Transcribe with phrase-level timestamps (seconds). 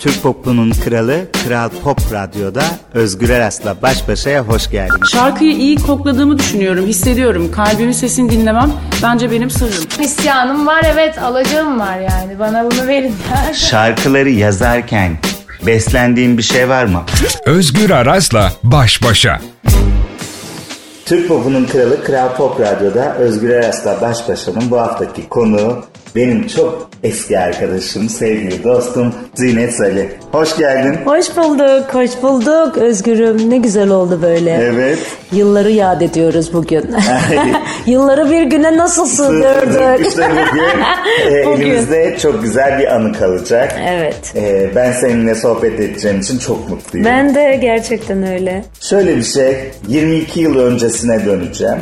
[0.00, 2.62] Türk popunun kralı Kral Pop Radyo'da
[2.94, 5.10] Özgür Eras'la baş başaya hoş geldiniz.
[5.12, 7.52] Şarkıyı iyi kokladığımı düşünüyorum, hissediyorum.
[7.52, 9.84] Kalbimin sesini dinlemem bence benim sırrım.
[10.00, 12.38] İsyanım var evet, alacağım var yani.
[12.38, 13.14] Bana bunu verin.
[13.54, 15.18] Şarkıları yazarken
[15.66, 17.02] beslendiğin bir şey var mı?
[17.46, 19.40] Özgür Aras'la baş başa.
[21.04, 25.84] Türk popunun kralı Kral Pop Radyo'da Özgür Eras'la baş başanın bu haftaki konuğu
[26.16, 30.04] benim çok eski arkadaşım, sevgili dostum Zinet Salih.
[30.32, 30.96] Hoş geldin.
[31.04, 33.50] Hoş bulduk, hoş bulduk Özgür'üm.
[33.50, 34.50] Ne güzel oldu böyle.
[34.50, 34.98] Evet.
[35.32, 36.84] Yılları yad ediyoruz bugün.
[37.86, 40.06] Yılları bir güne nasıl sığdırdık?
[40.06, 40.62] işte bugün,
[41.36, 41.62] e, Bugün.
[41.66, 43.74] elimizde çok güzel bir anı kalacak.
[43.88, 44.32] Evet.
[44.36, 47.04] E, ben seninle sohbet edeceğim için çok mutluyum.
[47.06, 48.64] Ben de gerçekten öyle.
[48.80, 49.56] Şöyle bir şey,
[49.88, 51.78] 22 yıl öncesine döneceğim.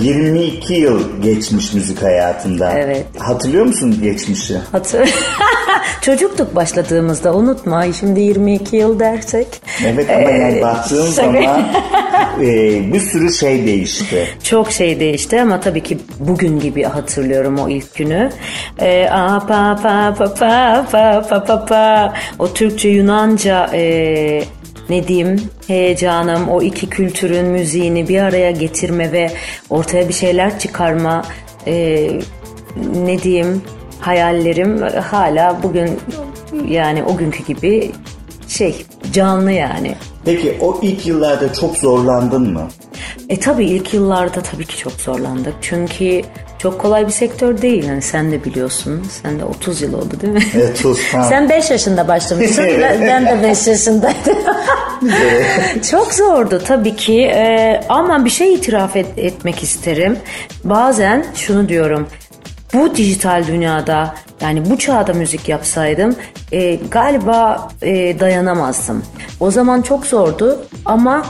[0.00, 2.72] 22 yıl geçmiş müzik hayatında.
[2.78, 3.06] Evet.
[3.18, 4.58] Hatırlıyor musun geçmişi?
[4.72, 5.10] Hatır.
[6.02, 7.92] Çocuktuk başladığımızda unutma.
[7.92, 9.46] Şimdi 22 yıl dersek.
[9.86, 11.68] Evet ama yani Ee, baktığın şaka- zaman
[12.40, 12.46] e,
[12.92, 14.28] bir sürü şey değişti.
[14.42, 18.30] Çok şey değişti ama tabii ki bugün gibi hatırlıyorum o ilk günü.
[18.78, 22.14] Ee, a, pa, pa, pa, pa, pa, pa, pa, pa.
[22.38, 24.44] O Türkçe Yunanca e,
[24.90, 29.30] ne diyeyim heyecanım o iki kültürün müziğini bir araya getirme ve
[29.70, 31.22] ortaya bir şeyler çıkarma
[31.66, 32.08] e,
[32.94, 33.62] ne diyeyim
[34.00, 36.00] hayallerim hala bugün
[36.68, 37.92] yani o günkü gibi
[38.48, 39.94] şey canlı yani.
[40.24, 42.68] Peki o ilk yıllarda çok zorlandın mı?
[43.28, 45.54] E tabii ilk yıllarda tabii ki çok zorlandık.
[45.60, 46.22] Çünkü
[46.58, 47.84] çok kolay bir sektör değil.
[47.84, 49.02] Yani sen de biliyorsun.
[49.22, 50.42] Sen de 30 yıl oldu değil mi?
[50.54, 51.28] Evet, 30, tamam.
[51.28, 52.64] sen 5 yaşında başlamışsın.
[53.00, 54.36] ben, de 5 yaşındaydım.
[55.90, 57.22] çok zordu tabii ki.
[57.22, 60.16] E, ama bir şey itiraf et- etmek isterim.
[60.64, 62.08] Bazen şunu diyorum.
[62.74, 66.16] Bu dijital dünyada yani bu çağda müzik yapsaydım
[66.52, 69.02] e, galiba e, dayanamazdım.
[69.40, 71.26] O zaman çok zordu ama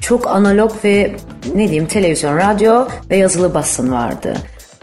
[0.00, 1.16] çok analog ve
[1.54, 4.34] ne diyeyim televizyon, radyo ve yazılı basın vardı.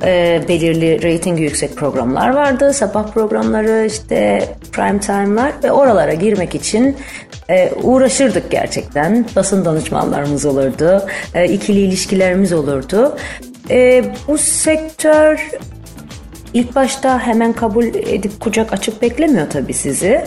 [0.04, 2.74] E, belirli reytingi yüksek programlar vardı.
[2.74, 6.98] Sabah programları işte prime time'lar ve oralara girmek için
[7.50, 9.26] e, uğraşırdık gerçekten.
[9.36, 11.06] Basın danışmanlarımız olurdu.
[11.36, 13.18] E, ikili ilişkilerimiz olurdu.
[13.70, 15.50] E, bu sektör
[16.54, 20.26] İlk başta hemen kabul edip kucak açıp beklemiyor tabii sizi.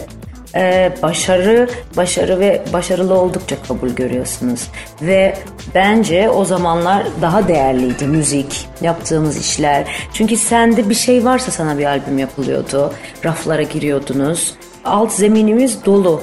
[0.54, 4.68] Ee, başarı, başarı ve başarılı oldukça kabul görüyorsunuz.
[5.02, 5.38] Ve
[5.74, 9.84] bence o zamanlar daha değerliydi müzik, yaptığımız işler.
[10.12, 12.92] Çünkü sende bir şey varsa sana bir albüm yapılıyordu.
[13.24, 14.54] Raflara giriyordunuz.
[14.84, 16.22] Alt zeminimiz dolu.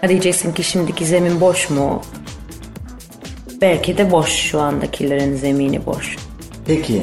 [0.00, 2.02] Ha diyeceksin ki şimdiki zemin boş mu?
[3.60, 6.16] Belki de boş şu andakilerin zemini boş.
[6.66, 7.02] Peki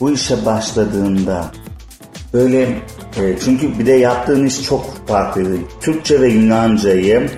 [0.00, 1.52] bu işe başladığında
[2.34, 5.56] böyle e, çünkü bir de yaptığın iş çok farklıydı.
[5.80, 7.30] Türkçe ve Yunancayı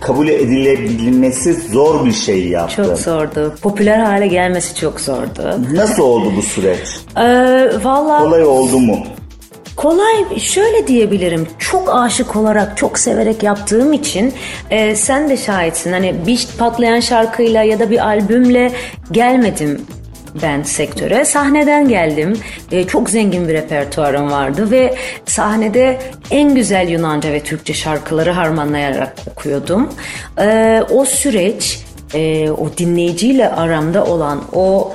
[0.00, 2.84] kabul edilebilmesi zor bir şey yaptın.
[2.84, 3.54] Çok zordu.
[3.62, 5.60] Popüler hale gelmesi çok zordu.
[5.74, 6.78] Nasıl oldu bu süreç?
[7.16, 7.22] Ee,
[7.84, 8.98] Valla Kolay oldu mu?
[9.76, 11.46] kolay şöyle diyebilirim.
[11.58, 14.32] Çok aşık olarak, çok severek yaptığım için
[14.70, 15.92] e, sen de şahitsin.
[15.92, 18.72] Hani bir patlayan şarkıyla ya da bir albümle
[19.12, 19.80] gelmedim
[20.42, 21.24] ben sektöre.
[21.24, 22.36] Sahneden geldim.
[22.72, 24.94] E, çok zengin bir repertuarım vardı ve
[25.26, 25.98] sahnede
[26.30, 29.88] en güzel Yunanca ve Türkçe şarkıları harmanlayarak okuyordum.
[30.38, 31.80] E, o süreç,
[32.14, 34.92] e, o dinleyiciyle aramda olan o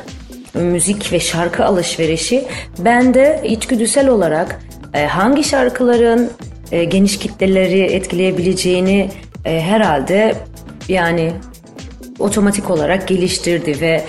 [0.53, 2.45] müzik ve şarkı alışverişi
[2.79, 4.61] bende içgüdüsel olarak
[4.93, 6.31] e, hangi şarkıların
[6.71, 9.09] e, geniş kitleleri etkileyebileceğini
[9.45, 10.35] e, herhalde
[10.89, 11.31] yani
[12.19, 14.03] otomatik olarak geliştirdi ve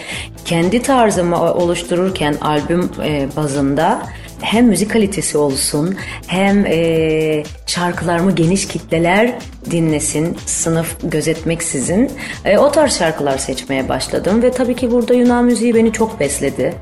[0.47, 4.03] kendi tarzımı oluştururken albüm e, bazında
[4.41, 5.97] hem müzik kalitesi olsun
[6.27, 9.35] hem e, şarkılarımı geniş kitleler
[9.71, 12.11] dinlesin sınıf gözetmeksizin
[12.45, 16.75] e, o tarz şarkılar seçmeye başladım ve tabii ki burada Yunan müziği beni çok besledi.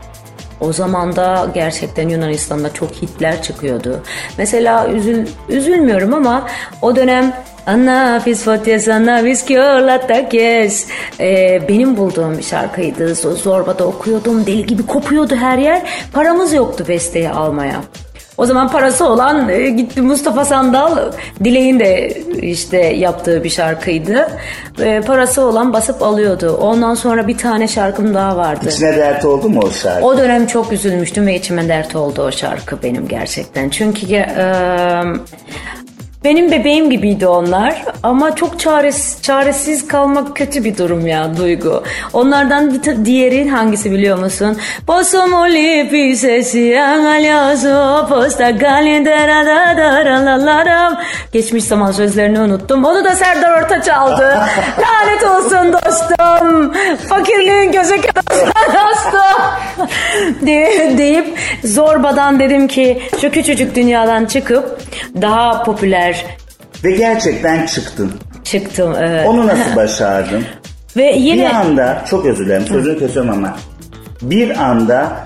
[0.61, 4.03] O zaman da gerçekten Yunanistan'da çok hitler çıkıyordu.
[4.39, 6.49] Mesela üzül, üzülmüyorum ama
[6.83, 7.35] o dönem
[7.67, 10.87] Anafis fotyas anafis kyollatakes
[11.21, 13.15] ee, benim bulduğum bir şarkıydı.
[13.15, 14.47] Zorba'da okuyordum.
[14.47, 15.83] Deli gibi kopuyordu her yer.
[16.13, 17.81] Paramız yoktu besteyi almaya.
[18.37, 21.13] O zaman parası olan e, gitti Mustafa Sandal
[21.45, 24.29] Dilek'in de işte yaptığı bir şarkıydı.
[24.83, 26.59] E, parası olan basıp alıyordu.
[26.61, 28.69] Ondan sonra bir tane şarkım daha vardı.
[28.69, 30.07] İçine dert oldu mu o şarkı?
[30.07, 33.69] O dönem çok üzülmüştüm ve içime dert oldu o şarkı benim gerçekten.
[33.69, 34.45] Çünkü e,
[36.25, 41.83] Benim bebeğim gibiydi onlar ama çok çaresiz, çaresiz kalmak kötü bir durum ya Duygu.
[42.13, 44.59] Onlardan bir ta- diğeri hangisi biliyor musun?
[44.87, 51.01] Posso molli pisesi angalyoso posta galindera da da ra la la ram.
[51.33, 52.85] Geçmiş zaman sözlerini unuttum.
[52.85, 54.39] Onu da Serdar Ortaç aldı.
[54.79, 56.73] Lanet olsun dostum.
[57.09, 58.23] Fakirliğin gözü kör
[58.75, 59.43] dostum.
[60.47, 64.81] De- deyip zorbadan dedim ki şu küçücük dünyadan çıkıp
[65.23, 66.14] daha popüler
[66.85, 68.13] Ve gerçekten çıktın.
[68.45, 68.95] çıktım.
[69.01, 69.29] Evet.
[69.29, 70.45] Onu nasıl başardın?
[70.97, 73.57] Ve Bir yine anda çok özür dilerim sözünü kesiyorum ama
[74.23, 75.17] bir anda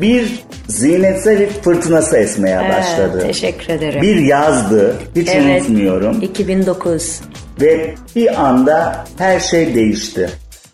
[0.00, 0.32] bir
[0.68, 3.22] ziynetsel bir fırtınası esmeye Evet, başladı.
[3.26, 4.02] teşekkür ederim.
[4.02, 5.60] Bir yazdı hiç Evet.
[5.62, 7.20] unutmuyorum 2009.
[7.60, 10.30] ve bir anda her şey değişti.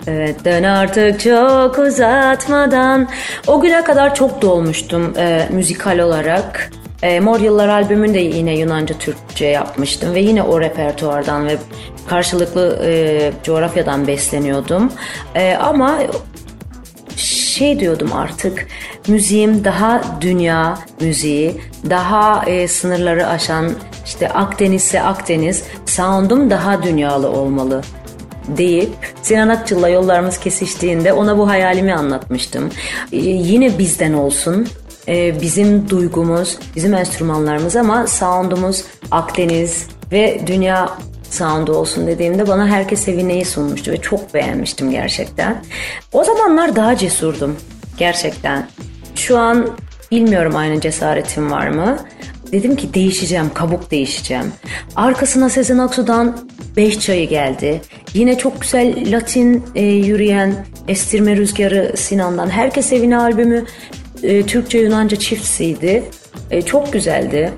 [0.07, 3.09] Evet dön artık çok uzatmadan.
[3.47, 6.71] O güne kadar çok dolmuştum e, müzikal olarak.
[7.03, 11.57] E, Mor Yıllar albümünü de yine Yunanca Türkçe yapmıştım ve yine o repertuardan ve
[12.07, 14.93] karşılıklı e, coğrafyadan besleniyordum.
[15.35, 15.99] E, ama
[17.17, 18.67] şey diyordum artık
[19.09, 21.61] müziğim daha dünya müziği,
[21.91, 23.73] daha e, sınırları aşan
[24.05, 27.83] işte Akdeniz'se Akdeniz, sound'um daha dünyalı olmalı
[28.49, 28.91] deyip
[29.23, 32.71] Sinan Akçıl'la yollarımız kesiştiğinde ona bu hayalimi anlatmıştım.
[33.13, 34.69] E, yine bizden olsun,
[35.09, 40.99] e, bizim duygumuz, bizim enstrümanlarımız ama sound'umuz Akdeniz ve dünya
[41.31, 45.65] sound'u olsun dediğimde bana herkes evineyi sunmuştu ve çok beğenmiştim gerçekten.
[46.13, 47.57] O zamanlar daha cesurdum
[47.99, 48.69] gerçekten.
[49.15, 49.69] Şu an
[50.11, 51.99] bilmiyorum aynı cesaretim var mı?
[52.53, 54.53] Dedim ki değişeceğim, kabuk değişeceğim.
[54.97, 56.39] Arkasına Sezen Aksu'dan
[56.77, 57.81] Beş Çayı geldi.
[58.15, 62.51] Yine çok güzel Latin e, yürüyen Estirme Rüzgarı Sinan'dan.
[62.51, 63.65] Herkes Evine albümü
[64.23, 66.05] e, Türkçe Yunanca çiftsiydi.
[66.51, 67.53] E, çok güzeldi.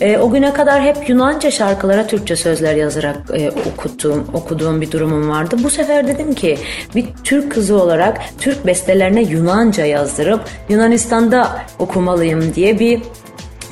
[0.00, 5.28] E, o güne kadar hep Yunanca şarkılara Türkçe sözler yazarak e, okuttuğum, okuduğum bir durumum
[5.28, 5.56] vardı.
[5.62, 6.58] Bu sefer dedim ki
[6.94, 13.02] bir Türk kızı olarak Türk bestelerine Yunanca yazdırıp Yunanistan'da okumalıyım diye bir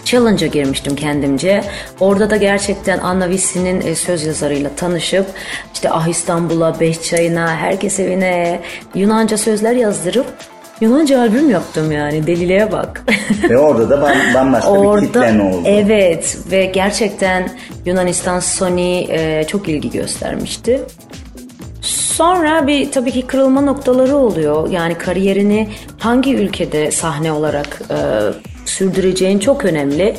[0.04, 1.64] challenge'a girmiştim kendimce.
[2.00, 5.26] Orada da gerçekten Anna Vissi'nin e, söz yazarıyla tanışıp
[5.75, 8.60] işte Ah İstanbul'a, Beş Herkes Evine
[8.94, 10.26] Yunanca sözler yazdırıp
[10.80, 13.04] Yunanca albüm yaptım yani deliliğe bak.
[13.50, 15.62] Ve orada da bam- bambaşka bir kitlen oldu.
[15.66, 17.50] Evet ve gerçekten
[17.86, 20.80] Yunanistan Sony e, çok ilgi göstermişti.
[21.82, 24.70] Sonra bir tabii ki kırılma noktaları oluyor.
[24.70, 25.68] Yani kariyerini
[25.98, 27.96] hangi ülkede sahne olarak e,
[28.66, 30.16] sürdüreceğin çok önemli.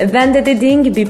[0.00, 1.08] E, ben de dediğin gibi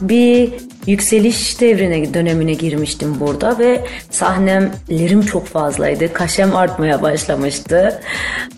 [0.00, 0.52] bir
[0.86, 3.80] yükseliş devrine dönemine girmiştim burada ve
[4.10, 6.12] sahnemlerim çok fazlaydı.
[6.12, 8.00] Kaşem artmaya başlamıştı.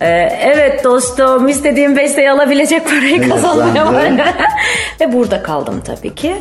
[0.00, 0.08] E,
[0.42, 4.18] evet dostum istediğim besteyi alabilecek parayı Evet, kazanmaya başladım.
[5.00, 6.36] ve burada kaldım tabii ki.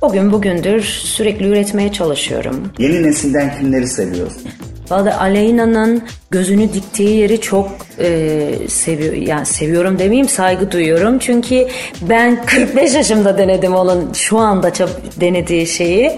[0.00, 2.72] O gün bugündür sürekli üretmeye çalışıyorum.
[2.78, 4.42] Yeni nesilden kimleri seviyorsun?
[4.90, 11.18] Vallahi Aleyna'nın gözünü diktiği yeri çok e, seviyor, yani seviyorum demeyeyim saygı duyuyorum.
[11.18, 11.66] Çünkü
[12.02, 14.72] ben 45 yaşımda denedim onun şu anda
[15.20, 16.10] denediği şeyi.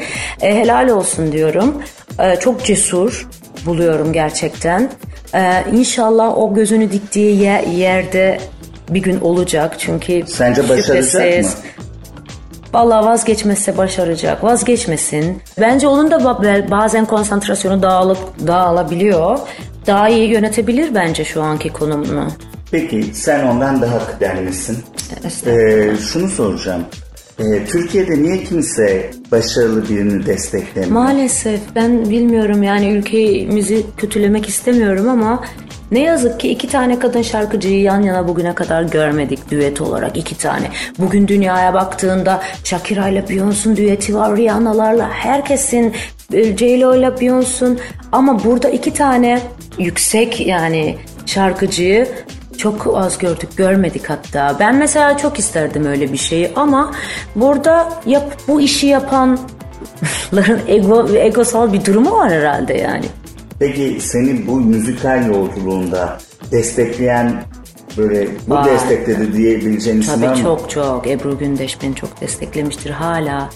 [0.42, 1.82] E, helal olsun diyorum.
[2.20, 3.28] E, çok cesur
[3.66, 4.90] buluyorum gerçekten.
[5.34, 8.38] E, inşallah o gözünü diktiği ye- yerde
[8.90, 9.74] bir gün olacak.
[9.78, 11.52] Çünkü Sence başaracak şüphesiz- mı?
[12.74, 14.44] Vallahi vazgeçmezse başaracak.
[14.44, 15.42] Vazgeçmesin.
[15.60, 19.38] Bence onun da ba- bazen konsantrasyonu dağılıp dağılabiliyor.
[19.86, 22.28] Daha iyi yönetebilir bence şu anki konumunu.
[22.70, 24.78] Peki sen ondan daha kıdemlisin.
[25.46, 26.84] Ee, şunu soracağım.
[27.40, 30.92] Ee, Türkiye'de niye kimse başarılı birini desteklemiyor?
[30.92, 35.44] Maalesef ben bilmiyorum yani ülkemizi kötülemek istemiyorum ama
[35.90, 40.38] ne yazık ki iki tane kadın şarkıcıyı yan yana bugüne kadar görmedik düet olarak iki
[40.38, 40.70] tane.
[40.98, 45.92] Bugün dünyaya baktığında Shakira ile Beyoncé'un düeti var, Rihanna'larla herkesin
[46.32, 47.78] e, J-Lo ile Beyoncé'un
[48.12, 49.40] ama burada iki tane
[49.78, 52.08] yüksek yani şarkıcıyı
[52.60, 54.56] çok az gördük, görmedik hatta.
[54.60, 56.94] Ben mesela çok isterdim öyle bir şeyi ama
[57.36, 63.04] burada yap, bu işi yapanların ego, egosal bir durumu var herhalde yani.
[63.58, 66.18] Peki seni bu müzikal yolculuğunda
[66.52, 67.44] destekleyen
[67.96, 68.64] böyle bu Var.
[68.64, 70.42] destekledi diyebileceğin isimler Tabii mi?
[70.44, 71.06] çok çok.
[71.06, 73.50] Ebru Gündeş beni çok desteklemiştir hala.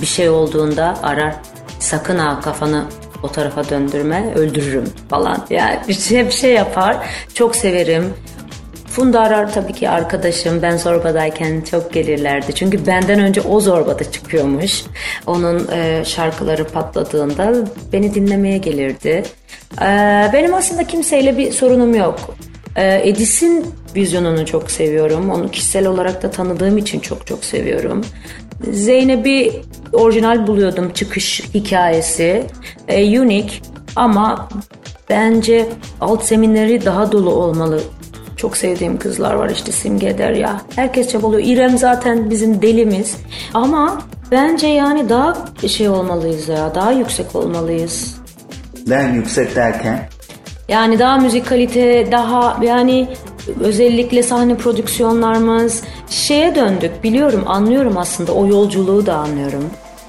[0.00, 1.34] Bir şey olduğunda arar.
[1.78, 2.84] Sakın ha kafanı
[3.22, 5.46] o tarafa döndürme öldürürüm falan.
[5.50, 6.96] Yani bir şey, bir şey yapar.
[7.34, 8.04] Çok severim.
[8.98, 10.62] Funda Arar tabii ki arkadaşım.
[10.62, 12.54] Ben zorbadayken çok gelirlerdi.
[12.54, 14.84] Çünkü benden önce o zorbada çıkıyormuş.
[15.26, 17.54] Onun e, şarkıları patladığında
[17.92, 19.22] beni dinlemeye gelirdi.
[19.82, 19.86] E,
[20.32, 22.36] benim aslında kimseyle bir sorunum yok.
[22.76, 25.30] E, Edis'in vizyonunu çok seviyorum.
[25.30, 28.04] Onu kişisel olarak da tanıdığım için çok çok seviyorum.
[28.70, 29.62] Zeynep'i
[29.92, 32.44] orijinal buluyordum çıkış hikayesi.
[32.88, 33.52] E, unique
[33.96, 34.48] ama
[35.10, 35.66] bence
[36.00, 37.80] alt zeminleri daha dolu olmalı.
[38.38, 40.60] Çok sevdiğim kızlar var işte Simge Derya.
[40.76, 41.42] Herkes çabalıyor.
[41.44, 43.16] İrem zaten bizim delimiz.
[43.54, 45.34] Ama bence yani daha
[45.68, 46.74] şey olmalıyız ya.
[46.74, 48.20] Daha yüksek olmalıyız.
[48.86, 50.08] Ben yüksek derken
[50.68, 53.08] Yani daha müzik kalite, daha yani
[53.60, 57.04] özellikle sahne prodüksiyonlarımız şeye döndük.
[57.04, 58.32] Biliyorum, anlıyorum aslında.
[58.32, 59.64] O yolculuğu da anlıyorum.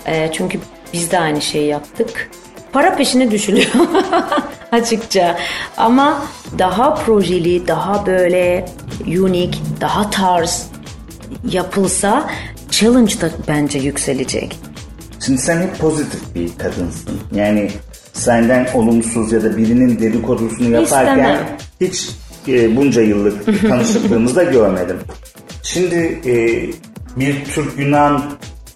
[0.08, 0.60] Ee, çünkü
[0.94, 2.30] biz de aynı şeyi yaptık.
[2.74, 3.68] Para peşine düşülüyor
[4.72, 5.38] açıkça.
[5.78, 6.24] Ama
[6.58, 8.66] daha projeli, daha böyle
[9.08, 10.68] unique, daha tarz
[11.52, 12.30] yapılsa
[12.72, 14.56] challenge da bence yükselecek.
[15.26, 17.20] Şimdi sen hep pozitif bir kadınsın.
[17.36, 17.72] Yani
[18.14, 21.38] senden olumsuz ya da birinin dedikodusunu yaparken İstemem.
[21.82, 22.10] hiç
[22.48, 24.98] e, bunca yıllık tanışıklığımızda görmedim.
[25.64, 26.36] Şimdi e,
[27.20, 28.24] bir Türk-Yunan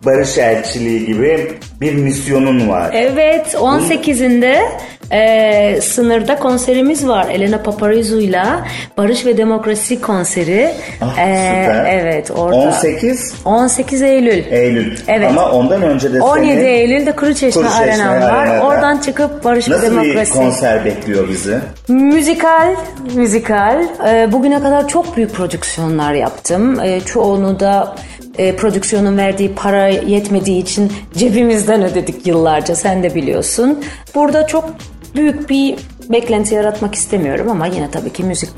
[0.05, 2.91] barış elçiliği gibi bir misyonun var.
[2.93, 4.65] Evet 18'inde
[5.12, 7.27] e, sınırda konserimiz var.
[7.31, 8.60] Elena Paparizou'yla
[8.98, 10.72] Barış ve Demokrasi konseri.
[11.01, 11.86] Ah, E, süper.
[11.93, 12.55] evet orada.
[12.55, 14.43] 18 18 Eylül.
[14.51, 14.98] Eylül.
[15.07, 15.29] Evet.
[15.29, 18.31] Ama ondan önce de 17 seni Eylül'de Kuruçeşme, Kuruçeşme Arena'm var.
[18.48, 18.65] Arena'da.
[18.67, 20.33] Oradan çıkıp Barış ve nasıl bir Demokrasi.
[20.33, 21.57] konser bekliyor bizi?
[21.88, 22.75] Müzikal,
[23.15, 23.83] müzikal.
[24.07, 26.79] Ee, bugüne kadar çok büyük prodüksiyonlar yaptım.
[26.79, 27.95] Ee, çoğunu da
[28.38, 32.75] e, prodüksiyonun verdiği para yetmediği için cebimizden ödedik yıllarca.
[32.75, 33.83] Sen de biliyorsun.
[34.15, 34.69] Burada çok
[35.15, 35.75] büyük bir
[36.10, 38.50] beklenti yaratmak istemiyorum ama yine tabii ki müzik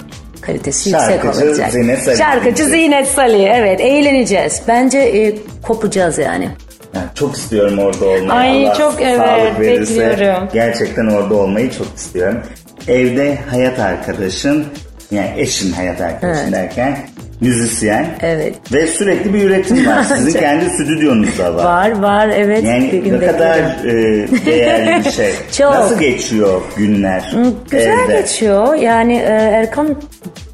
[0.41, 1.71] kalitesi yüksek Şarkıcı olacak.
[1.71, 2.17] Zinet Salih.
[2.17, 3.53] Şarkıcı Zinet Salih.
[3.53, 4.61] Evet, eğleneceğiz.
[4.67, 6.49] Bence e, kopacağız yani.
[6.95, 8.31] Yani çok istiyorum orada olmayı.
[8.31, 10.49] Ay, Allah çok evet, verirse bekliyorum.
[10.53, 12.41] Gerçekten orada olmayı çok istiyorum.
[12.87, 14.65] Evde hayat arkadaşın,
[15.11, 16.53] yani eşin hayat arkadaşın Evet.
[16.53, 16.97] derken
[17.41, 18.07] müzisyen.
[18.21, 18.55] Evet.
[18.73, 20.03] Ve sürekli bir üretim var.
[20.17, 21.63] Sizin kendi stüdyonuz da var.
[21.65, 22.63] Var var evet.
[22.63, 25.31] Yani ne kadar e, değerli bir şey.
[25.57, 25.73] Çok.
[25.73, 27.35] Nasıl geçiyor günler
[27.71, 28.21] Güzel evde?
[28.21, 28.75] geçiyor.
[28.75, 29.95] Yani e, Erkan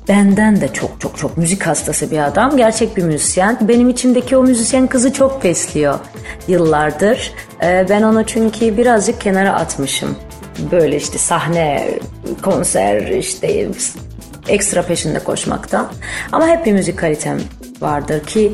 [0.08, 2.58] benden de çok çok çok müzik hastası bir adam.
[2.58, 3.58] Gerçek bir müzisyen.
[3.62, 6.00] Benim içimdeki o müzisyen kızı çok besliyor
[6.48, 7.32] yıllardır.
[7.64, 10.16] E, ben onu çünkü birazcık kenara atmışım.
[10.72, 11.88] Böyle işte sahne,
[12.42, 13.68] konser, işte
[14.48, 15.92] ekstra peşinde koşmaktan.
[16.32, 17.38] Ama hep bir müzik kalitem
[17.82, 18.54] vardır ki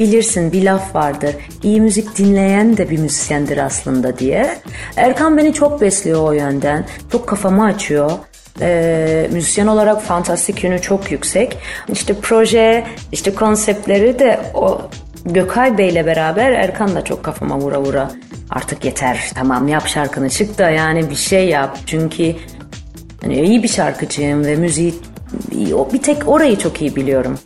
[0.00, 1.34] bilirsin bir laf vardır.
[1.62, 4.58] İyi müzik dinleyen de bir müzisyendir aslında diye.
[4.96, 6.86] Erkan beni çok besliyor o yönden.
[7.12, 8.10] Çok kafamı açıyor.
[8.60, 11.58] Ee, müzisyen olarak fantastik yönü çok yüksek.
[11.88, 14.80] İşte proje, işte konseptleri de o
[15.24, 18.10] Gökay Bey'le beraber Erkan da çok kafama vura vura.
[18.50, 21.78] Artık yeter tamam yap şarkını çık da yani bir şey yap.
[21.86, 22.34] Çünkü
[23.22, 24.94] hani iyi bir şarkıcıyım ve müziği
[25.92, 27.38] bir tek orayı çok iyi biliyorum.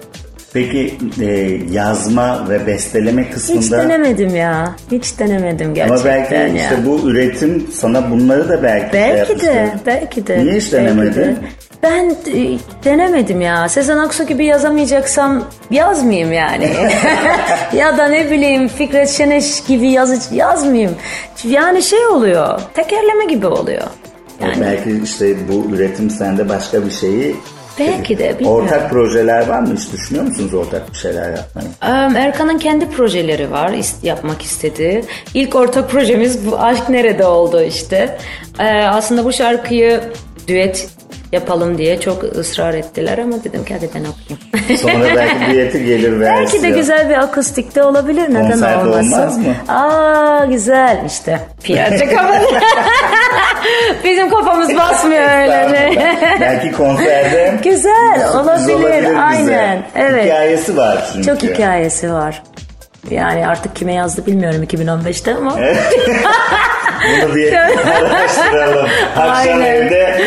[0.52, 1.26] Peki e,
[1.72, 3.60] yazma ve besteleme kısmında...
[3.60, 4.74] Hiç denemedim ya.
[4.90, 6.46] Hiç denemedim gerçekten Ama belki ya.
[6.46, 10.38] işte bu üretim sana bunları da belki şey Belki de, belki de.
[10.38, 11.14] Niye hiç denemedin?
[11.14, 11.36] de.
[11.82, 13.68] Ben e, denemedim ya.
[13.68, 16.70] Sezen Aksu gibi yazamayacaksam yazmayayım yani.
[17.76, 20.94] ya da ne bileyim Fikret Şeneş gibi yazı yazmayayım.
[21.44, 22.60] Yani şey oluyor.
[22.74, 23.82] Tekerleme gibi oluyor.
[24.42, 27.36] Yani Belki işte bu üretim sende başka bir şeyi...
[27.80, 28.64] Belki de, bilmiyorum.
[28.64, 29.74] Ortak projeler var mı?
[29.76, 31.68] Hiç düşünüyor musunuz ortak bir şeyler yapmayı?
[32.16, 33.72] Erkan'ın kendi projeleri var
[34.02, 35.04] yapmak istediği.
[35.34, 38.18] İlk ortak projemiz bu Aşk Nerede oldu işte.
[38.58, 40.00] Ee, aslında bu şarkıyı
[40.48, 40.88] düet
[41.32, 44.78] yapalım diye çok ısrar ettiler ama dedim ki hadi ben okuyayım.
[44.78, 46.36] Sonra belki diyeti gelir versiyon.
[46.44, 48.30] Belki de güzel bir akustik de olabilir.
[48.30, 49.12] Neden Konserde olmasın?
[49.12, 49.54] olmaz mı?
[49.74, 51.40] Aa güzel işte.
[51.62, 52.44] Piyade kafalı.
[54.04, 55.92] Bizim kafamız basmıyor öyle.
[56.40, 59.02] belki konserde Güzel olabilir.
[59.02, 59.18] bize.
[59.18, 59.82] Aynen.
[59.96, 60.24] Evet.
[60.24, 61.26] Hikayesi var çünkü.
[61.26, 62.42] Çok hikayesi var.
[63.10, 65.56] Yani artık kime yazdı bilmiyorum 2015'te ama.
[67.22, 68.88] Bunu bir araştıralım.
[69.16, 69.60] Akşam Aynen.
[69.66, 70.18] evde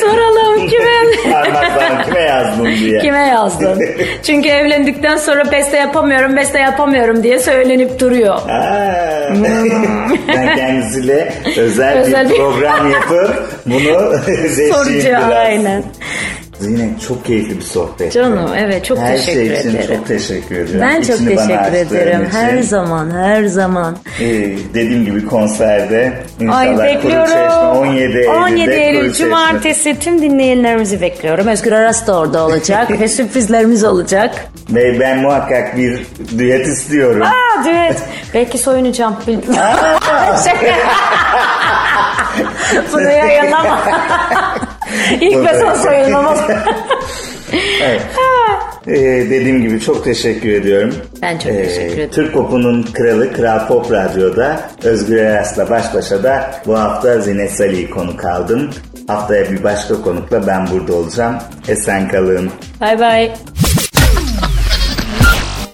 [0.00, 1.32] Soralım kime?
[1.32, 2.98] parmaklarım kime yazdım diye.
[3.02, 3.82] Kime yazdın?
[4.22, 8.34] Çünkü evlendikten sonra beste yapamıyorum, beste yapamıyorum diye söylenip duruyor.
[8.34, 9.34] Aa,
[10.28, 12.00] ben kendisiyle özel, Hmm.
[12.02, 15.30] Özel bir bir- program yapıp bunu seçeyim Sorucu biraz.
[15.32, 15.82] aynen.
[16.68, 18.12] Yine çok keyifli bir sohbet.
[18.12, 19.96] Canım evet çok Her teşekkür şey için ederim.
[19.96, 20.80] çok teşekkür ediyorum.
[20.80, 22.20] Ben çok İçini bana teşekkür ederim.
[22.22, 22.30] için.
[22.38, 23.96] Her zaman, her zaman.
[24.20, 24.24] Ee,
[24.74, 27.26] dediğim gibi konserde inşallah Ay bekliyorum.
[27.26, 29.12] Kuruçeşme 17 Eylül'de 17 Eylül.
[29.12, 31.46] Cumartesi tüm dinleyenlerimizi bekliyorum.
[31.46, 34.34] Özgür Aras da orada olacak ve sürprizlerimiz olacak.
[34.70, 36.06] Ve ben muhakkak bir
[36.38, 37.22] düet istiyorum.
[37.22, 38.02] Aa düet.
[38.34, 39.16] Belki soyunacağım.
[40.44, 40.66] Şaka.
[42.92, 43.78] Bunu yayınlama.
[45.20, 46.40] İlk ve son soyunmamız.
[47.82, 48.02] Evet.
[48.86, 50.94] Ee, dediğim gibi çok teşekkür ediyorum.
[51.22, 52.10] Ben çok teşekkür ederim.
[52.12, 57.90] Türk Pop'unun kralı Kral Pop Radyo'da Özgür Eras'la baş başa da bu hafta Zinet Salih'i
[57.90, 58.70] konuk aldım.
[59.08, 61.36] Haftaya bir başka konukla ben burada olacağım.
[61.68, 62.50] Esen kalın.
[62.80, 63.32] Bay bay.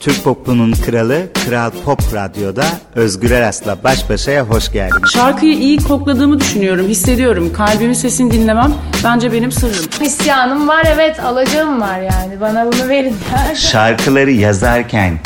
[0.08, 5.10] Türk Pop'unun kralı Kral Pop Radyo'da Özgür Eras'la baş başaya hoş geldiniz.
[5.12, 7.52] Şarkıyı iyi kokladığımı düşünüyorum, hissediyorum.
[7.52, 8.74] Kalbimin sesini dinlemem
[9.04, 9.84] bence benim sırrım.
[10.02, 12.40] İsyanım var evet alacağım var yani.
[12.40, 13.16] Bana bunu verin.
[13.54, 15.18] Şarkıları yazarken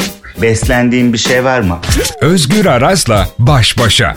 [0.42, 1.78] beslendiğin bir şey var mı?
[2.20, 4.16] Özgür Aras'la baş başa.